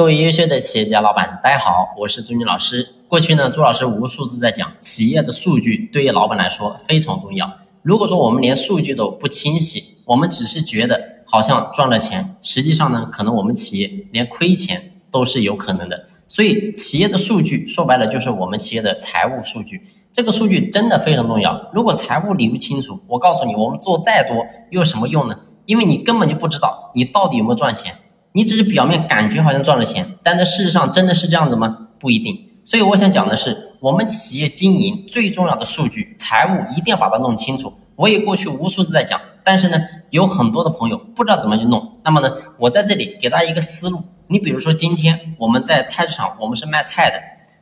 [0.00, 2.88] 各位优秀的企业家老板，大家好，我是朱军老师。
[3.06, 7.52] 过去呢，朱老师无数次在讲，企业的数据对于老板来说非常重要。
[7.82, 16.06] 如果说我们连数据都不清晰，我们只是觉得好像赚了钱，实际上呢，可能我们企业连亏钱都是有可能的。
[16.26, 19.82] 所以，企业的数据说白了就是我们企业的财务数据，
[20.14, 21.70] 这个数据真的非常重要。
[21.74, 25.38] 如果财务理不清楚，我告诉你，我们做再多又有什么用呢？
[25.66, 27.96] 因为你根本就不知道你到底有没有赚钱。
[28.32, 31.88] 你只是表面感觉好像赚了钱，但在事实上真的是这样子吗？
[31.98, 32.48] 不一定。
[32.64, 37.72] 所以我想讲的是，我们企业经营最重要的数据，财务一定要把它弄清楚。
[37.96, 39.80] 我也过去无数次在讲，但是呢，
[40.10, 41.98] 有很多的朋友不知道怎么去弄。
[42.04, 44.04] 那么呢，我在这里给大家一个思路。
[44.28, 47.16] 你比如说，今天我们在菜市场，我们是卖菜的。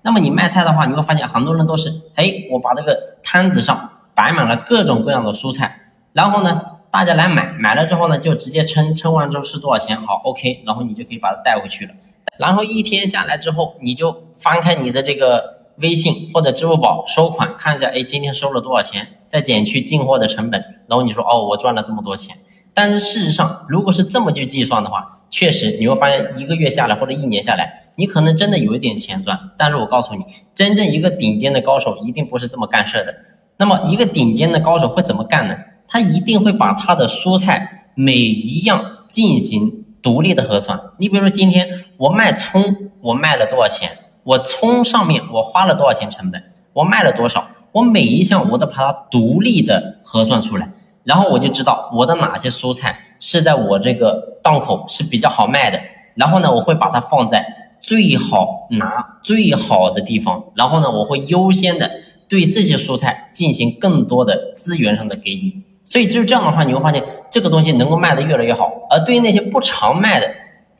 [0.00, 6.62] 那么你卖菜的话，你会发现很多人都是，哎，我把这个摊子上摆满了各种各样的蔬菜，然后呢。
[6.94, 10.00] 大家来买，买了之后呢，就直接称，称完之后是多少钱？
[10.00, 11.94] 好，OK，然后你就可以把它带回去了。
[12.38, 19.08] 然后一天下来之后，你就翻开你的这个微信或者支付宝收款，看一下，哎，今天收了多少钱？
[19.26, 22.36] 再减去进货的成本，然后你说，哦，我赚了这么多钱。
[22.72, 29.36] 但是事实上，如果是这么去计算的话，确实你会发现，一个月下来或者一年下来，你可能真的有一点钱赚。
[29.58, 33.16] 但是我告诉你，真正一个顶尖的高手一定不是这么干事的。
[33.56, 35.56] 那么一个顶尖的高手会怎么干呢？
[35.86, 40.80] 他一定会把他的蔬菜每一样进行独立的核算。
[40.98, 43.98] 你比如说，今天我卖葱，我卖了多少钱？
[44.24, 46.42] 我葱上面我花了多少钱成本？
[46.72, 47.48] 我卖了多少？
[47.72, 50.70] 我每一项我都把它独立的核算出来，
[51.02, 55.80] 然后我就知道我的哪些蔬菜是在我这个档口是比较好卖的。
[56.14, 60.44] 然后呢，我会把它放在最好拿最好的地方。
[60.54, 61.90] 然后呢，我会优先的
[62.28, 65.62] 对这些蔬菜进行更多的资源上的给予。
[65.84, 68.72] 所以就是这样的话，你会发现这个东西能够卖得越来越好。
[68.90, 70.30] 而对于那些不常卖的，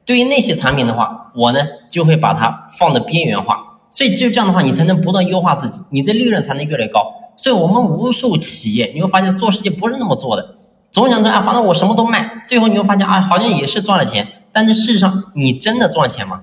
[0.04, 3.78] 对于那些产品的话，我呢就会把它放的边缘化。
[3.90, 7.12] 所以只有这样的话，你才能不断优化自己，你的利润才能越来越高。
[7.36, 10.56] 所以我们无数企业，你会发现做事情不是那么做的，
[10.90, 16.42] 总想着啊，反正我什么都卖，最后你会发现啊，好像也是赚了钱，但是事实上你真的赚钱吗？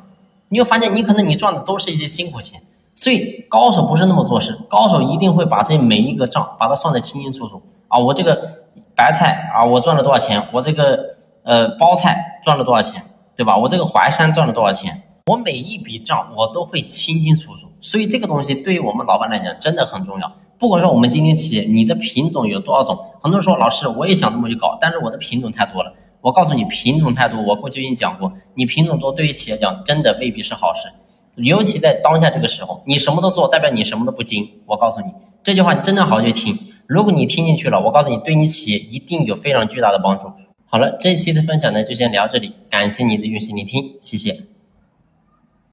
[0.49, 2.61] 你会发现你可能你赚的都是一些辛苦钱。
[2.93, 7.61] 所以高手不是那么做事，高手一定会把这每一个账把它算得清清楚楚。
[7.91, 8.63] 啊，我这个
[8.95, 10.41] 白菜啊，我赚了多少钱？
[10.53, 13.03] 我这个呃包菜赚了多少钱？
[13.35, 13.57] 对吧？
[13.57, 15.01] 我这个淮山赚了多少钱？
[15.25, 17.67] 我每一笔账我都会清清楚楚。
[17.81, 20.31] 所以这个东西对于我们老板来讲真的很重要。
[20.57, 25.91] 不管说我们今天企业你的品种有多少种，很多人说老师我也想这么去搞，但是我的品种太多了。
[26.21, 30.87] 我告诉你，品种太多，我过去已经讲过，你品种多对于企业讲真的未必是好事。
[31.35, 34.47] 尤其在当下这个时候，你什么都做，代表你什么都不精。
[34.67, 35.07] 我告诉你
[35.41, 36.55] 这句话，你真的好好去听。
[36.91, 40.29] 如果你听进去了，我告诉你，对你企业一定有非常巨大的帮助。
[40.65, 44.50] 好了，这一期的分享呢，就先聊这里，感谢你的用心聆听，谢谢。